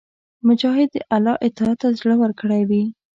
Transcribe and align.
مجاهد 0.47 0.89
د 0.93 0.97
الله 1.15 1.35
اطاعت 1.47 1.77
ته 1.81 1.87
زړه 1.99 2.15
ورکړی 2.21 2.61
وي. 2.69 2.83